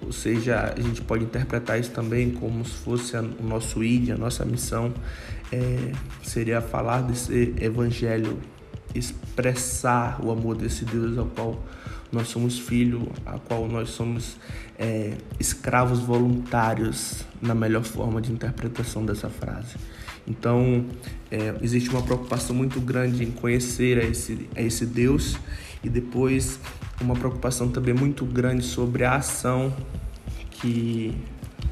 Ou 0.00 0.10
seja, 0.10 0.72
a 0.74 0.80
gente 0.80 1.02
pode 1.02 1.24
interpretar 1.24 1.78
isso 1.78 1.90
também 1.90 2.30
como 2.30 2.64
se 2.64 2.76
fosse 2.76 3.14
o 3.14 3.42
nosso 3.42 3.84
ID, 3.84 4.08
a 4.08 4.16
nossa 4.16 4.42
missão 4.42 4.94
é, 5.52 5.92
seria 6.22 6.62
falar 6.62 7.02
desse 7.02 7.54
evangelho, 7.60 8.38
expressar 8.94 10.18
o 10.24 10.30
amor 10.30 10.56
desse 10.56 10.86
Deus 10.86 11.18
ao 11.18 11.26
qual 11.26 11.62
nós 12.12 12.28
somos 12.28 12.58
filhos, 12.58 13.02
a 13.24 13.38
qual 13.38 13.66
nós 13.66 13.88
somos 13.88 14.36
é, 14.78 15.16
escravos 15.40 16.00
voluntários, 16.00 17.24
na 17.40 17.54
melhor 17.54 17.82
forma 17.82 18.20
de 18.20 18.30
interpretação 18.30 19.04
dessa 19.04 19.30
frase. 19.30 19.76
Então, 20.28 20.84
é, 21.30 21.54
existe 21.62 21.88
uma 21.90 22.02
preocupação 22.02 22.54
muito 22.54 22.80
grande 22.80 23.24
em 23.24 23.30
conhecer 23.30 23.98
a 23.98 24.04
esse, 24.04 24.48
a 24.54 24.60
esse 24.60 24.84
Deus 24.86 25.36
e 25.82 25.88
depois 25.88 26.60
uma 27.00 27.14
preocupação 27.14 27.68
também 27.68 27.94
muito 27.94 28.24
grande 28.24 28.64
sobre 28.64 29.04
a 29.04 29.16
ação 29.16 29.74
que 30.50 31.12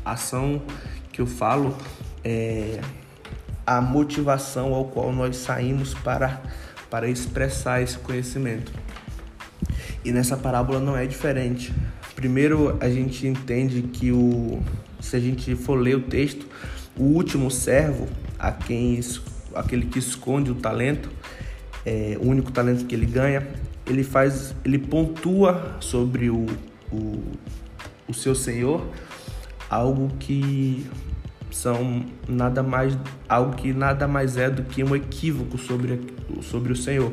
a 0.04 0.12
ação 0.12 0.62
que 1.12 1.20
eu 1.20 1.26
falo 1.26 1.76
é 2.25 2.80
a 3.64 3.80
motivação 3.80 4.75
ao 4.75 4.87
qual 4.87 5.12
nós 5.12 5.37
saímos 5.37 5.94
para 5.94 6.42
para 6.90 7.09
expressar 7.09 7.80
esse 7.80 7.97
conhecimento. 7.99 8.73
E 10.04 10.12
nessa 10.12 10.37
parábola 10.37 10.80
não 10.80 10.97
é 10.97 11.07
diferente. 11.07 11.73
Primeiro 12.14 12.76
a 12.80 12.88
gente 12.88 13.26
entende 13.26 13.83
que 13.83 14.11
o 14.12 14.62
se 15.00 15.16
a 15.16 15.21
gente 15.21 15.54
for 15.57 15.76
ler 15.76 15.97
o 15.97 16.02
texto, 16.02 16.47
o 16.97 17.04
último 17.04 17.50
servo, 17.50 18.07
a 18.38 18.52
quem 18.52 19.00
aquele 19.54 19.87
que 19.87 19.99
esconde 19.99 20.50
o 20.50 20.54
talento, 20.54 21.11
é, 21.85 22.19
o 22.21 22.28
único 22.28 22.52
talento 22.52 22.85
que 22.85 22.95
ele 22.95 23.07
ganha, 23.07 23.47
ele 23.87 24.04
faz, 24.04 24.54
ele 24.64 24.78
pontua 24.78 25.76
sobre 25.80 26.28
o, 26.28 26.47
o, 26.92 27.23
o 28.07 28.14
seu 28.14 28.35
senhor 28.35 28.87
algo 29.71 30.09
que 30.19 30.85
são 31.50 32.04
nada 32.28 32.62
mais 32.62 32.97
algo 33.28 33.54
que 33.54 33.73
nada 33.73 34.07
mais 34.07 34.37
é 34.37 34.50
do 34.50 34.62
que 34.64 34.83
um 34.83 34.95
equívoco 34.95 35.57
sobre, 35.57 36.00
sobre 36.42 36.73
o 36.73 36.76
Senhor. 36.76 37.12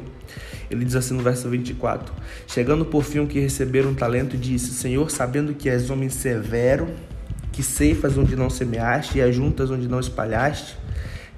Ele 0.69 0.85
diz 0.85 0.95
assim 0.95 1.13
no 1.13 1.23
verso 1.23 1.49
24: 1.49 2.13
Chegando 2.47 2.85
por 2.85 3.03
fim 3.03 3.25
que 3.25 3.39
receberam 3.39 3.91
um 3.91 3.95
talento, 3.95 4.37
disse: 4.37 4.71
Senhor, 4.71 5.09
sabendo 5.09 5.53
que 5.53 5.69
és 5.69 5.89
homem 5.89 6.09
severo, 6.09 6.87
que 7.51 7.63
ceifas 7.63 8.17
onde 8.17 8.35
não 8.35 8.49
semeaste 8.49 9.17
e 9.17 9.21
ajuntas 9.21 9.71
onde 9.71 9.87
não 9.87 9.99
espalhaste, 9.99 10.77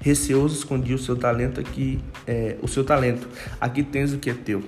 receoso 0.00 0.56
escondi 0.56 0.94
o 0.94 0.98
seu 0.98 1.16
talento 1.16 1.60
aqui, 1.60 2.00
é, 2.26 2.56
o 2.60 2.68
seu 2.68 2.84
talento. 2.84 3.28
Aqui 3.60 3.82
tens 3.82 4.12
o 4.12 4.18
que 4.18 4.30
é 4.30 4.34
teu 4.34 4.62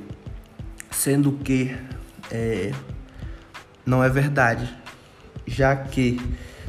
sendo 0.92 1.32
que 1.32 1.76
é, 2.30 2.70
não 3.84 4.04
é 4.04 4.08
verdade, 4.08 4.72
já 5.46 5.74
que 5.74 6.20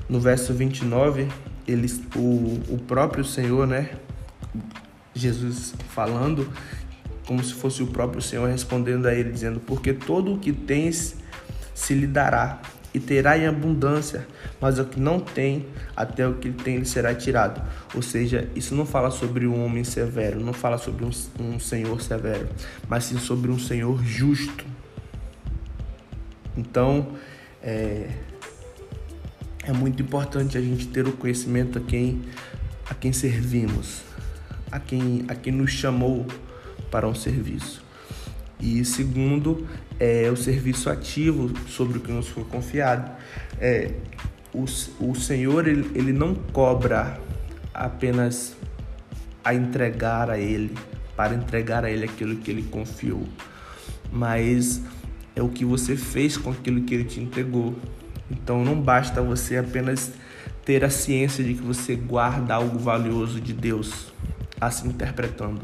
no 0.09 0.19
verso 0.19 0.53
29 0.53 1.27
eles, 1.67 2.01
o, 2.15 2.59
o 2.69 2.79
próprio 2.87 3.23
Senhor, 3.23 3.67
né, 3.67 3.91
Jesus 5.13 5.75
falando 5.89 6.51
como 7.25 7.43
se 7.43 7.53
fosse 7.53 7.81
o 7.81 7.87
próprio 7.87 8.21
Senhor 8.21 8.49
respondendo 8.49 9.07
a 9.07 9.13
ele, 9.13 9.31
dizendo: 9.31 9.59
Porque 9.59 9.93
todo 9.93 10.33
o 10.33 10.39
que 10.39 10.51
tens 10.51 11.15
se 11.73 11.93
lhe 11.93 12.07
dará, 12.07 12.61
e 12.93 12.99
terá 12.99 13.37
em 13.37 13.47
abundância, 13.47 14.27
mas 14.61 14.77
o 14.77 14.85
que 14.85 14.99
não 14.99 15.19
tem, 15.19 15.65
até 15.95 16.27
o 16.27 16.35
que 16.35 16.51
tem 16.51 16.77
lhe 16.77 16.85
será 16.85 17.13
tirado. 17.15 17.61
Ou 17.95 18.01
seja, 18.01 18.47
isso 18.55 18.75
não 18.75 18.85
fala 18.85 19.09
sobre 19.09 19.47
um 19.47 19.65
homem 19.65 19.83
severo, 19.83 20.39
não 20.39 20.53
fala 20.53 20.77
sobre 20.77 21.03
um, 21.03 21.11
um 21.39 21.59
senhor 21.59 21.99
severo, 22.01 22.47
mas 22.87 23.05
sim 23.05 23.17
sobre 23.17 23.49
um 23.49 23.57
senhor 23.57 24.03
justo. 24.03 24.63
Então, 26.55 27.07
é, 27.63 28.09
é 29.63 29.73
muito 29.73 30.03
importante 30.03 30.55
a 30.55 30.61
gente 30.61 30.87
ter 30.87 31.07
o 31.07 31.13
conhecimento 31.13 31.79
a 31.79 31.81
quem, 31.81 32.21
a 32.87 32.93
quem 32.93 33.11
servimos, 33.11 34.01
a 34.71 34.79
quem, 34.79 35.25
a 35.27 35.33
quem 35.33 35.51
nos 35.51 35.71
chamou 35.71 36.27
para 36.93 37.07
um 37.07 37.15
serviço. 37.15 37.83
E 38.59 38.85
segundo, 38.85 39.67
é 39.99 40.29
o 40.29 40.37
serviço 40.37 40.91
ativo 40.91 41.51
sobre 41.67 41.97
o 41.97 42.01
que 42.01 42.11
nos 42.11 42.27
foi 42.27 42.43
confiado. 42.43 43.11
É, 43.59 43.95
o, 44.53 44.63
o 44.99 45.15
Senhor, 45.15 45.67
ele, 45.67 45.89
ele 45.95 46.13
não 46.13 46.35
cobra 46.35 47.19
apenas 47.73 48.55
a 49.43 49.55
entregar 49.55 50.29
a 50.29 50.37
Ele, 50.37 50.77
para 51.15 51.33
entregar 51.33 51.83
a 51.83 51.89
Ele 51.89 52.05
aquilo 52.05 52.35
que 52.35 52.51
Ele 52.51 52.61
confiou, 52.61 53.27
mas 54.11 54.79
é 55.35 55.41
o 55.41 55.49
que 55.49 55.65
você 55.65 55.97
fez 55.97 56.37
com 56.37 56.51
aquilo 56.51 56.81
que 56.81 56.93
Ele 56.93 57.05
te 57.05 57.19
entregou. 57.19 57.75
Então 58.29 58.63
não 58.63 58.79
basta 58.79 59.19
você 59.19 59.57
apenas 59.57 60.11
ter 60.63 60.85
a 60.85 60.91
ciência 60.91 61.43
de 61.43 61.55
que 61.55 61.61
você 61.63 61.95
guarda 61.95 62.53
algo 62.53 62.77
valioso 62.77 63.41
de 63.41 63.51
Deus, 63.51 64.13
assim 64.61 64.89
interpretando, 64.89 65.61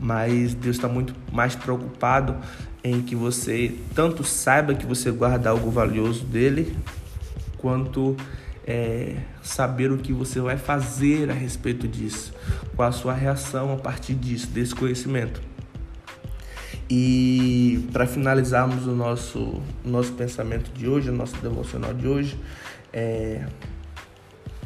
mas 0.00 0.54
Deus 0.54 0.76
está 0.76 0.88
muito 0.88 1.14
mais 1.32 1.54
preocupado 1.54 2.36
em 2.82 3.02
que 3.02 3.14
você 3.14 3.74
tanto 3.94 4.22
saiba 4.24 4.74
que 4.74 4.86
você 4.86 5.10
guarda 5.10 5.50
algo 5.50 5.70
valioso 5.70 6.24
dele, 6.24 6.76
quanto 7.58 8.16
é, 8.66 9.16
saber 9.42 9.90
o 9.90 9.98
que 9.98 10.12
você 10.12 10.40
vai 10.40 10.56
fazer 10.56 11.30
a 11.30 11.34
respeito 11.34 11.88
disso, 11.88 12.32
qual 12.76 12.88
a 12.88 12.92
sua 12.92 13.14
reação 13.14 13.72
a 13.72 13.76
partir 13.76 14.14
disso, 14.14 14.46
desse 14.48 14.74
conhecimento. 14.74 15.40
E 16.90 17.86
para 17.92 18.06
finalizarmos 18.06 18.86
o 18.86 18.92
nosso, 18.92 19.60
nosso 19.84 20.12
pensamento 20.12 20.70
de 20.72 20.88
hoje, 20.88 21.10
o 21.10 21.12
nosso 21.12 21.36
devocional 21.36 21.92
de 21.92 22.06
hoje, 22.06 22.38
é 22.92 23.44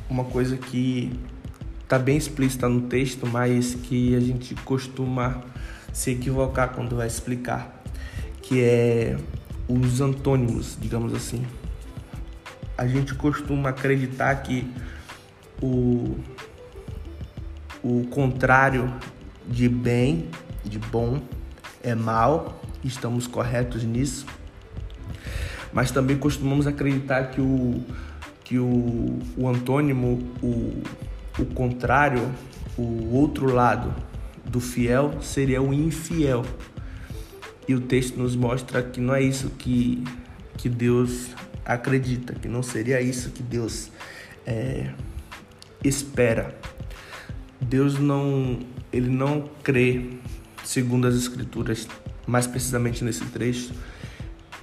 uma 0.08 0.24
coisa 0.24 0.56
que 0.56 1.18
está 1.92 2.02
bem 2.02 2.16
explícita 2.16 2.70
no 2.70 2.80
texto, 2.80 3.26
mas 3.26 3.74
que 3.74 4.16
a 4.16 4.20
gente 4.20 4.54
costuma 4.64 5.42
se 5.92 6.12
equivocar 6.12 6.70
quando 6.70 6.96
vai 6.96 7.06
explicar, 7.06 7.82
que 8.40 8.62
é 8.62 9.18
os 9.68 10.00
antônimos, 10.00 10.78
digamos 10.80 11.12
assim. 11.12 11.44
A 12.78 12.86
gente 12.86 13.14
costuma 13.14 13.68
acreditar 13.68 14.34
que 14.36 14.66
o, 15.60 16.16
o 17.82 18.06
contrário 18.06 18.90
de 19.46 19.68
bem, 19.68 20.30
de 20.64 20.78
bom, 20.78 21.20
é 21.82 21.94
mal, 21.94 22.58
estamos 22.82 23.26
corretos 23.26 23.84
nisso. 23.84 24.24
Mas 25.70 25.90
também 25.90 26.16
costumamos 26.16 26.66
acreditar 26.66 27.32
que 27.32 27.40
o, 27.42 27.84
que 28.44 28.58
o, 28.58 29.18
o 29.36 29.46
antônimo, 29.46 30.26
o, 30.42 30.82
o 31.38 31.46
contrário, 31.46 32.30
o 32.76 33.14
outro 33.14 33.52
lado 33.52 33.94
do 34.44 34.60
fiel 34.60 35.20
seria 35.22 35.62
o 35.62 35.72
infiel. 35.72 36.44
E 37.66 37.74
o 37.74 37.80
texto 37.80 38.16
nos 38.16 38.34
mostra 38.34 38.82
que 38.82 39.00
não 39.00 39.14
é 39.14 39.22
isso 39.22 39.50
que, 39.50 40.02
que 40.56 40.68
Deus 40.68 41.30
acredita, 41.64 42.34
que 42.34 42.48
não 42.48 42.62
seria 42.62 43.00
isso 43.00 43.30
que 43.30 43.42
Deus 43.42 43.90
é, 44.46 44.90
espera. 45.84 46.54
Deus 47.60 47.98
não, 47.98 48.58
ele 48.92 49.08
não 49.08 49.48
crê, 49.62 50.10
segundo 50.64 51.06
as 51.06 51.14
escrituras, 51.14 51.86
mais 52.26 52.46
precisamente 52.46 53.04
nesse 53.04 53.24
trecho, 53.26 53.72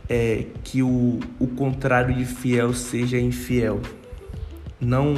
é 0.09 0.47
que 0.63 0.83
o, 0.83 1.19
o 1.39 1.47
contrário 1.47 2.13
de 2.13 2.25
fiel 2.25 2.73
seja 2.73 3.17
infiel. 3.17 3.79
Não 4.79 5.15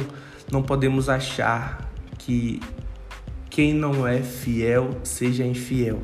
não 0.52 0.62
podemos 0.62 1.08
achar 1.08 1.90
que 2.18 2.60
quem 3.48 3.72
não 3.72 4.06
é 4.06 4.20
fiel 4.20 4.90
seja 5.02 5.44
infiel. 5.44 6.00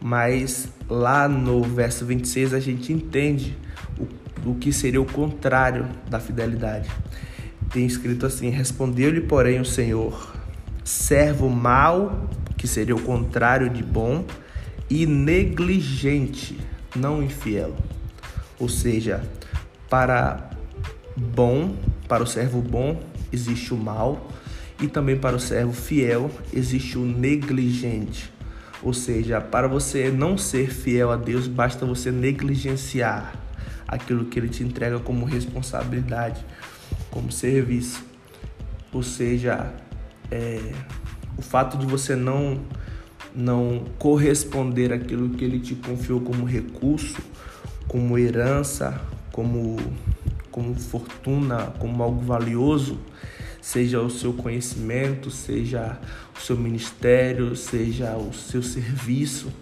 Mas 0.00 0.68
lá 0.88 1.28
no 1.28 1.62
verso 1.62 2.04
26 2.04 2.54
a 2.54 2.60
gente 2.60 2.92
entende 2.92 3.56
o, 3.96 4.50
o 4.50 4.54
que 4.56 4.72
seria 4.72 5.00
o 5.00 5.06
contrário 5.06 5.88
da 6.10 6.18
fidelidade. 6.18 6.90
Tem 7.72 7.86
escrito 7.86 8.26
assim: 8.26 8.50
Respondeu-lhe, 8.50 9.20
porém, 9.20 9.60
o 9.60 9.64
Senhor, 9.64 10.34
servo 10.84 11.48
mau, 11.48 12.28
que 12.56 12.66
seria 12.66 12.96
o 12.96 13.02
contrário 13.02 13.70
de 13.70 13.82
bom, 13.82 14.24
e 14.90 15.06
negligente, 15.06 16.58
não 16.96 17.22
infiel. 17.22 17.76
Ou 18.58 18.68
seja, 18.68 19.22
para 19.88 20.50
bom, 21.16 21.76
para 22.08 22.22
o 22.22 22.26
servo 22.26 22.60
bom, 22.60 23.00
existe 23.32 23.72
o 23.72 23.76
mal, 23.76 24.28
e 24.80 24.86
também 24.86 25.16
para 25.16 25.36
o 25.36 25.40
servo 25.40 25.72
fiel 25.72 26.30
existe 26.52 26.96
o 26.96 27.04
negligente. 27.04 28.32
Ou 28.82 28.92
seja, 28.92 29.40
para 29.40 29.66
você 29.66 30.10
não 30.10 30.38
ser 30.38 30.70
fiel 30.70 31.10
a 31.10 31.16
Deus, 31.16 31.48
basta 31.48 31.84
você 31.84 32.12
negligenciar 32.12 33.34
aquilo 33.86 34.26
que 34.26 34.38
ele 34.38 34.48
te 34.48 34.62
entrega 34.62 35.00
como 35.00 35.24
responsabilidade, 35.24 36.44
como 37.10 37.32
serviço. 37.32 38.04
Ou 38.92 39.02
seja, 39.02 39.72
é, 40.30 40.72
o 41.36 41.42
fato 41.42 41.76
de 41.76 41.86
você 41.86 42.14
não 42.14 42.60
não 43.34 43.84
corresponder 43.98 44.92
àquilo 44.92 45.30
que 45.30 45.44
ele 45.44 45.60
te 45.60 45.74
confiou 45.74 46.20
como 46.20 46.44
recurso, 46.44 47.20
como 47.86 48.18
herança, 48.18 49.00
como 49.30 49.76
como 50.58 50.74
fortuna, 50.74 51.72
como 51.78 52.02
algo 52.02 52.20
valioso, 52.20 52.98
seja 53.62 54.00
o 54.00 54.10
seu 54.10 54.32
conhecimento, 54.32 55.30
seja 55.30 55.96
o 56.36 56.40
seu 56.40 56.56
ministério, 56.56 57.54
seja 57.54 58.16
o 58.16 58.32
seu 58.32 58.60
serviço 58.60 59.52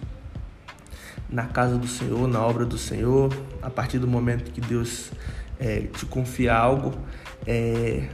na 1.29 1.45
casa 1.45 1.77
do 1.77 1.87
Senhor, 1.87 2.27
na 2.27 2.41
obra 2.41 2.65
do 2.65 2.79
Senhor, 2.79 3.31
a 3.61 3.69
partir 3.69 3.99
do 3.99 4.09
momento 4.09 4.51
que 4.51 4.61
Deus 4.61 5.11
é, 5.61 5.81
te 5.81 6.07
confia 6.07 6.55
algo, 6.55 6.95
é, 7.47 8.09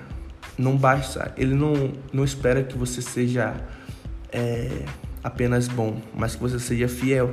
não 0.59 0.77
basta, 0.77 1.33
Ele 1.37 1.55
não, 1.55 1.93
não 2.13 2.25
espera 2.25 2.65
que 2.65 2.77
você 2.77 3.01
seja 3.01 3.55
é, 4.33 4.85
apenas 5.23 5.69
bom, 5.69 6.03
mas 6.13 6.35
que 6.35 6.43
você 6.43 6.59
seja 6.59 6.89
fiel. 6.89 7.33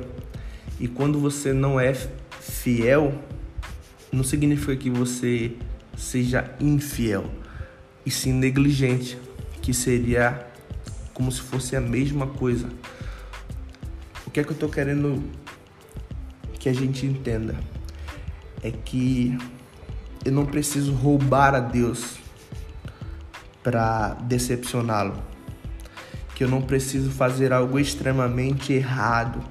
E 0.78 0.86
quando 0.86 1.18
você 1.18 1.52
não 1.52 1.80
é 1.80 1.92
fiel, 2.38 3.14
não 4.12 4.24
significa 4.24 4.76
que 4.76 4.90
você 4.90 5.56
seja 5.96 6.54
infiel, 6.60 7.30
e 8.04 8.10
sim 8.10 8.32
negligente, 8.32 9.18
que 9.60 9.72
seria 9.72 10.46
como 11.12 11.30
se 11.30 11.40
fosse 11.40 11.76
a 11.76 11.80
mesma 11.80 12.26
coisa. 12.26 12.68
O 14.26 14.30
que 14.30 14.40
é 14.40 14.44
que 14.44 14.50
eu 14.50 14.54
estou 14.54 14.68
querendo 14.68 15.22
que 16.58 16.68
a 16.68 16.72
gente 16.72 17.04
entenda? 17.04 17.56
É 18.62 18.70
que 18.70 19.36
eu 20.24 20.32
não 20.32 20.46
preciso 20.46 20.92
roubar 20.92 21.54
a 21.54 21.60
Deus 21.60 22.18
para 23.62 24.14
decepcioná-lo. 24.14 25.22
Que 26.34 26.44
eu 26.44 26.48
não 26.48 26.62
preciso 26.62 27.10
fazer 27.10 27.52
algo 27.52 27.78
extremamente 27.78 28.72
errado 28.72 29.42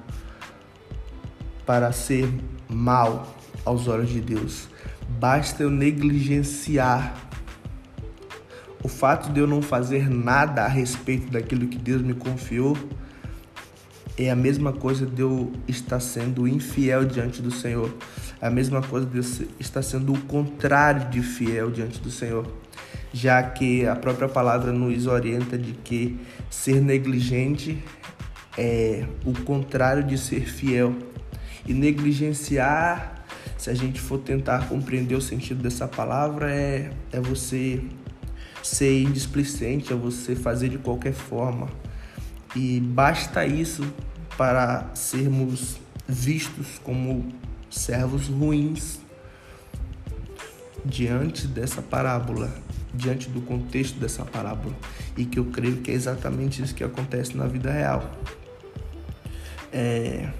para 1.64 1.92
ser 1.92 2.28
mal 2.68 3.39
aos 3.64 3.88
olhos 3.88 4.10
de 4.10 4.20
Deus. 4.20 4.68
Basta 5.18 5.62
eu 5.62 5.70
negligenciar 5.70 7.14
o 8.82 8.88
fato 8.88 9.30
de 9.32 9.40
eu 9.40 9.46
não 9.46 9.60
fazer 9.60 10.08
nada 10.08 10.64
a 10.64 10.68
respeito 10.68 11.30
daquilo 11.30 11.68
que 11.68 11.76
Deus 11.76 12.00
me 12.00 12.14
confiou 12.14 12.76
é 14.26 14.30
a 14.30 14.36
mesma 14.36 14.72
coisa 14.72 15.06
de 15.06 15.22
eu 15.22 15.50
estar 15.66 15.98
sendo 16.00 16.46
infiel 16.46 17.04
diante 17.04 17.40
do 17.40 17.50
Senhor. 17.50 17.90
É 18.40 18.46
a 18.46 18.50
mesma 18.50 18.82
coisa 18.82 19.06
de 19.06 19.18
eu 19.18 19.48
estar 19.58 19.82
sendo 19.82 20.12
o 20.12 20.20
contrário 20.22 21.08
de 21.08 21.22
fiel 21.22 21.70
diante 21.70 22.00
do 22.00 22.10
Senhor. 22.10 22.46
Já 23.12 23.42
que 23.42 23.86
a 23.86 23.96
própria 23.96 24.28
palavra 24.28 24.72
nos 24.72 25.06
orienta 25.06 25.56
de 25.56 25.72
que 25.72 26.18
ser 26.50 26.80
negligente 26.82 27.82
é 28.58 29.04
o 29.24 29.32
contrário 29.44 30.04
de 30.04 30.18
ser 30.18 30.46
fiel. 30.46 30.94
E 31.66 31.72
negligenciar 31.72 33.19
se 33.60 33.68
a 33.68 33.74
gente 33.74 34.00
for 34.00 34.16
tentar 34.16 34.70
compreender 34.70 35.14
o 35.14 35.20
sentido 35.20 35.62
dessa 35.62 35.86
palavra, 35.86 36.50
é, 36.50 36.90
é 37.12 37.20
você 37.20 37.84
ser 38.62 39.02
indisplicente, 39.02 39.92
é 39.92 39.96
você 39.96 40.34
fazer 40.34 40.70
de 40.70 40.78
qualquer 40.78 41.12
forma. 41.12 41.68
E 42.56 42.80
basta 42.80 43.44
isso 43.44 43.86
para 44.34 44.90
sermos 44.94 45.76
vistos 46.08 46.80
como 46.82 47.34
servos 47.68 48.28
ruins, 48.28 48.98
diante 50.82 51.46
dessa 51.46 51.82
parábola, 51.82 52.50
diante 52.94 53.28
do 53.28 53.42
contexto 53.42 54.00
dessa 54.00 54.24
parábola, 54.24 54.74
e 55.18 55.26
que 55.26 55.38
eu 55.38 55.44
creio 55.44 55.76
que 55.82 55.90
é 55.90 55.94
exatamente 55.94 56.62
isso 56.62 56.74
que 56.74 56.82
acontece 56.82 57.36
na 57.36 57.46
vida 57.46 57.70
real. 57.70 58.10
É, 59.70 60.30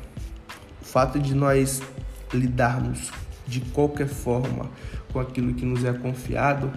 o 0.81 0.85
fato 0.87 1.19
de 1.19 1.35
nós 1.35 1.83
lidarmos 2.33 3.11
de 3.47 3.61
qualquer 3.61 4.09
forma 4.09 4.71
com 5.13 5.21
aquilo 5.21 5.55
que 5.55 5.65
nos 5.65 5.85
é 5.85 5.93
confiado 5.93 6.71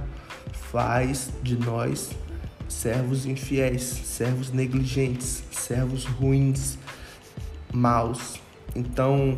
faz 0.52 1.32
de 1.44 1.56
nós 1.56 2.12
servos 2.68 3.26
infiéis, 3.26 3.84
servos 3.84 4.52
negligentes, 4.52 5.44
servos 5.52 6.06
ruins, 6.06 6.78
maus. 7.72 8.40
Então, 8.76 9.38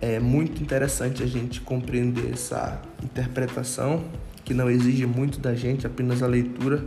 é 0.00 0.20
muito 0.20 0.62
interessante 0.62 1.22
a 1.22 1.26
gente 1.26 1.60
compreender 1.60 2.32
essa 2.32 2.80
interpretação 3.02 4.04
que 4.44 4.52
não 4.52 4.70
exige 4.70 5.06
muito 5.06 5.40
da 5.40 5.54
gente, 5.54 5.86
apenas 5.86 6.22
a 6.22 6.26
leitura 6.26 6.84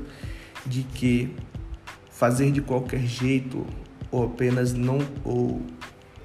de 0.66 0.84
que 0.84 1.36
fazer 2.12 2.52
de 2.52 2.62
qualquer 2.62 3.02
jeito 3.02 3.66
ou 4.12 4.26
apenas 4.26 4.74
não 4.74 5.00
ou, 5.24 5.62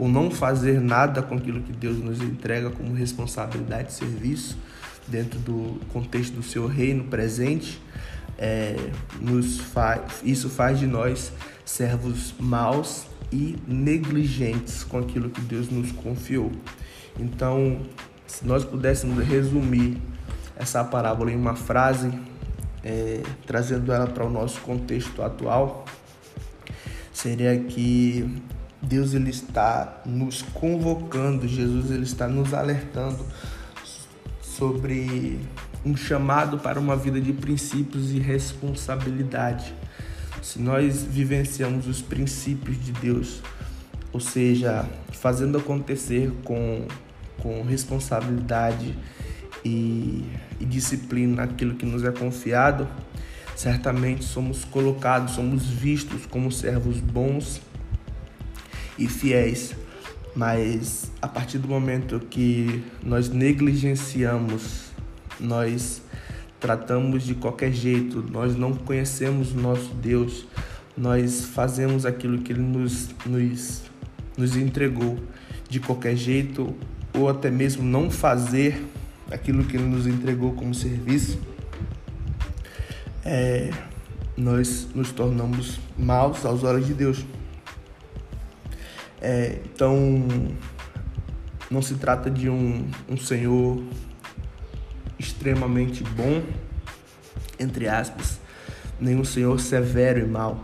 ou 0.05 0.11
não 0.11 0.31
fazer 0.31 0.83
nada 0.83 1.23
com 1.23 1.35
aquilo 1.35 1.63
que 1.63 1.73
Deus 1.73 1.97
nos 1.97 2.21
entrega 2.21 2.69
como 2.69 2.93
responsabilidade 2.93 3.89
de 3.89 3.95
serviço 3.95 4.55
dentro 5.09 5.39
do 5.39 5.81
contexto 5.95 6.35
do 6.35 6.43
seu 6.43 6.67
reino 6.67 7.05
presente, 7.05 7.81
é, 8.37 8.77
nos 9.19 9.59
faz, 9.59 10.03
isso 10.23 10.51
faz 10.51 10.79
de 10.79 10.87
nós 10.87 11.33
servos 11.65 12.35
maus 12.39 13.07
e 13.33 13.57
negligentes 13.67 14.85
com 14.85 14.99
aquilo 14.99 15.31
que 15.31 15.41
Deus 15.41 15.71
nos 15.71 15.91
confiou. 15.93 16.53
Então, 17.19 17.81
se 18.27 18.47
nós 18.47 18.63
pudéssemos 18.63 19.25
resumir 19.25 19.97
essa 20.55 20.85
parábola 20.85 21.33
em 21.33 21.37
uma 21.37 21.57
frase, 21.57 22.13
é, 22.85 23.23
trazendo 23.47 23.91
ela 23.91 24.07
para 24.07 24.27
o 24.27 24.31
nosso 24.31 24.61
contexto 24.61 25.23
atual, 25.23 25.87
seria 27.11 27.59
que 27.59 28.43
Deus 28.85 29.15
ele 29.15 29.31
está 29.31 30.03
nos 30.05 30.43
convocando, 30.43 31.49
Jesus 31.49 31.91
ele 31.91 32.05
está 32.05 32.29
nos 32.29 32.53
alertando 32.53 33.25
sobre 34.43 35.41
um 35.85 35.97
chamado 35.97 36.59
para 36.59 36.79
uma 36.79 36.97
vida 36.97 37.21
de 37.21 37.33
princípios 37.33 38.13
e 38.13 38.19
responsabilidade. 38.19 39.75
Se 40.43 40.59
nós 40.59 41.03
vivenciamos 41.03 41.87
os 41.87 42.03
princípios 42.03 42.83
de 42.83 42.93
Deus, 42.93 43.43
ou 44.13 44.21
seja, 44.21 44.89
fazendo 45.13 45.59
acontecer 45.59 46.31
com, 46.45 46.87
com 47.43 47.63
responsabilidade 47.63 48.97
e, 49.65 50.25
e 50.61 50.65
disciplina 50.65 51.43
aquilo 51.43 51.75
que 51.75 51.87
nos 51.87 52.05
é 52.05 52.13
confiado, 52.13 52.87
certamente 53.57 54.25
somos 54.25 54.65
colocados, 54.65 55.35
somos 55.35 55.65
vistos 55.67 56.27
como 56.27 56.53
servos 56.53 57.01
bons 57.01 57.61
e 58.99 59.09
fiéis. 59.09 59.75
Mas 60.35 61.11
a 61.23 61.29
partir 61.29 61.59
do 61.59 61.69
momento 61.69 62.19
que 62.19 62.83
nós 63.03 63.29
negligenciamos, 63.29 64.91
nós 65.39 66.03
tratamos 66.59 67.23
de 67.23 67.35
qualquer 67.35 67.73
jeito, 67.73 68.25
nós 68.33 68.57
não 68.57 68.73
conhecemos 68.73 69.53
o 69.53 69.57
nosso 69.57 69.95
Deus, 69.95 70.47
nós 70.97 71.45
fazemos 71.45 72.07
aquilo 72.07 72.39
que 72.39 72.53
Ele 72.53 72.63
nos, 72.63 73.11
nos, 73.27 73.83
nos 74.37 74.57
entregou 74.57 75.19
de 75.69 75.79
qualquer 75.79 76.17
jeito, 76.17 76.75
ou 77.13 77.29
até 77.29 77.51
mesmo 77.51 77.85
não 77.85 78.11
fazer 78.11 78.83
aquilo 79.31 79.65
que 79.65 79.77
Ele 79.77 79.87
nos 79.87 80.07
entregou 80.07 80.53
como 80.53 80.75
serviço, 80.75 81.39
é, 83.25 83.71
nós 84.37 84.89
nos 84.95 85.13
tornamos 85.13 85.79
maus 85.97 86.45
aos 86.45 86.63
olhos 86.65 86.87
de 86.87 86.95
Deus. 86.95 87.25
É, 89.27 89.59
então, 89.65 90.29
não 91.71 91.81
se 91.81 91.95
trata 91.95 92.31
de 92.31 92.51
um, 92.51 92.87
um 93.09 93.17
Senhor 93.17 93.83
extremamente 95.19 96.05
bom, 96.05 96.43
entre 97.59 97.89
aspas, 97.89 98.39
nenhum 99.01 99.25
Senhor 99.25 99.59
severo 99.59 100.21
e 100.21 100.27
mau, 100.27 100.63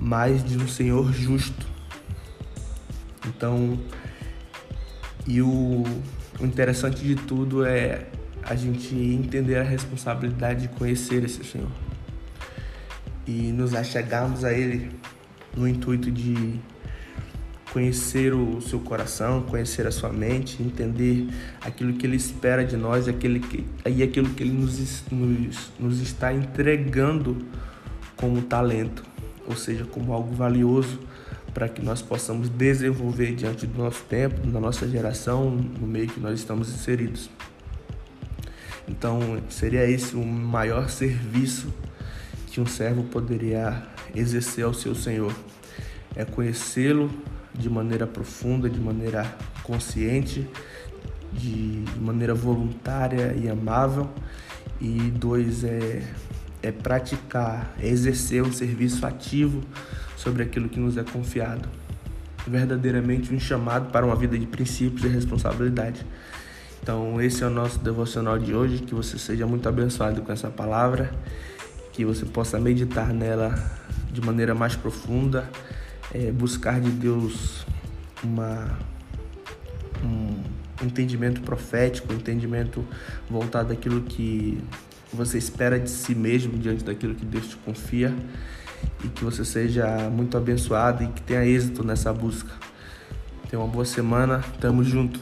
mas 0.00 0.42
de 0.42 0.56
um 0.56 0.66
Senhor 0.66 1.12
justo. 1.12 1.64
Então, 3.28 3.78
e 5.24 5.40
o, 5.40 5.84
o 6.40 6.44
interessante 6.44 7.04
de 7.04 7.14
tudo 7.14 7.64
é 7.64 8.08
a 8.42 8.56
gente 8.56 8.96
entender 8.96 9.58
a 9.58 9.62
responsabilidade 9.62 10.62
de 10.62 10.68
conhecer 10.70 11.22
esse 11.22 11.44
Senhor 11.44 11.70
e 13.28 13.52
nos 13.52 13.74
achegarmos 13.74 14.44
a 14.44 14.52
Ele 14.52 14.90
no 15.56 15.68
intuito 15.68 16.10
de 16.10 16.58
conhecer 17.72 18.34
o 18.34 18.60
seu 18.60 18.80
coração, 18.80 19.42
conhecer 19.42 19.86
a 19.86 19.90
sua 19.90 20.10
mente, 20.10 20.62
entender 20.62 21.28
aquilo 21.60 21.92
que 21.94 22.06
Ele 22.06 22.16
espera 22.16 22.64
de 22.64 22.76
nós 22.76 23.06
e 23.06 23.10
aquilo 23.10 23.40
que, 23.40 23.64
e 23.86 24.02
aquilo 24.02 24.28
que 24.30 24.42
Ele 24.42 24.52
nos, 24.52 25.04
nos, 25.10 25.70
nos 25.78 26.00
está 26.00 26.32
entregando 26.32 27.36
como 28.16 28.42
talento, 28.42 29.04
ou 29.46 29.56
seja, 29.56 29.84
como 29.84 30.12
algo 30.12 30.34
valioso 30.34 31.00
para 31.54 31.68
que 31.68 31.82
nós 31.82 32.00
possamos 32.00 32.48
desenvolver 32.48 33.34
diante 33.34 33.66
do 33.66 33.82
nosso 33.82 34.04
tempo, 34.04 34.46
da 34.46 34.60
nossa 34.60 34.88
geração, 34.88 35.50
no 35.50 35.86
meio 35.86 36.08
que 36.08 36.20
nós 36.20 36.38
estamos 36.38 36.68
inseridos. 36.68 37.30
Então, 38.88 39.40
seria 39.48 39.88
esse 39.88 40.16
o 40.16 40.24
maior 40.24 40.88
serviço 40.88 41.72
que 42.46 42.60
um 42.60 42.66
servo 42.66 43.04
poderia 43.04 43.82
exercer 44.14 44.64
ao 44.64 44.74
seu 44.74 44.94
Senhor. 44.94 45.32
É 46.14 46.24
conhecê-lo, 46.24 47.10
de 47.54 47.68
maneira 47.68 48.06
profunda, 48.06 48.68
de 48.68 48.80
maneira 48.80 49.26
consciente, 49.62 50.48
de 51.32 51.84
maneira 52.00 52.34
voluntária 52.34 53.34
e 53.36 53.48
amável. 53.48 54.08
E 54.80 55.10
dois 55.10 55.62
é, 55.62 56.02
é 56.62 56.72
praticar, 56.72 57.74
é 57.80 57.88
exercer 57.88 58.42
um 58.42 58.52
serviço 58.52 59.04
ativo 59.06 59.62
sobre 60.16 60.42
aquilo 60.42 60.68
que 60.68 60.80
nos 60.80 60.96
é 60.96 61.04
confiado. 61.04 61.68
Verdadeiramente 62.46 63.34
um 63.34 63.38
chamado 63.38 63.90
para 63.90 64.06
uma 64.06 64.16
vida 64.16 64.38
de 64.38 64.46
princípios 64.46 65.04
e 65.04 65.08
responsabilidade. 65.08 66.06
Então, 66.82 67.20
esse 67.20 67.42
é 67.44 67.46
o 67.46 67.50
nosso 67.50 67.78
devocional 67.78 68.38
de 68.38 68.54
hoje. 68.54 68.78
Que 68.78 68.94
você 68.94 69.18
seja 69.18 69.46
muito 69.46 69.68
abençoado 69.68 70.22
com 70.22 70.32
essa 70.32 70.48
palavra, 70.48 71.12
que 71.92 72.06
você 72.06 72.24
possa 72.24 72.58
meditar 72.58 73.12
nela 73.12 73.54
de 74.10 74.22
maneira 74.22 74.54
mais 74.54 74.74
profunda 74.74 75.48
é, 76.14 76.30
buscar 76.32 76.80
de 76.80 76.90
Deus 76.90 77.64
uma, 78.22 78.78
um 80.02 80.86
entendimento 80.86 81.40
profético, 81.42 82.12
um 82.12 82.16
entendimento 82.16 82.84
voltado 83.28 83.72
àquilo 83.72 84.02
que 84.02 84.62
você 85.12 85.38
espera 85.38 85.78
de 85.78 85.90
si 85.90 86.14
mesmo 86.14 86.56
diante 86.58 86.84
daquilo 86.84 87.14
que 87.14 87.24
Deus 87.24 87.48
te 87.48 87.56
confia 87.56 88.14
e 89.04 89.08
que 89.08 89.24
você 89.24 89.44
seja 89.44 90.08
muito 90.10 90.36
abençoado 90.36 91.04
e 91.04 91.08
que 91.08 91.22
tenha 91.22 91.44
êxito 91.44 91.84
nessa 91.84 92.12
busca. 92.12 92.52
Tenha 93.48 93.60
uma 93.60 93.68
boa 93.68 93.84
semana, 93.84 94.44
tamo 94.60 94.84
junto. 94.84 95.20